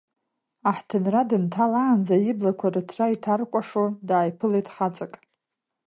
Аҳҭынра 0.69 1.21
дынҭалаанӡа, 1.29 2.15
иблақәа 2.29 2.67
рыҭра 2.73 3.13
иҭаркәашо, 3.13 3.85
дааиԥылеит 4.07 4.67
хаҵак. 4.75 5.13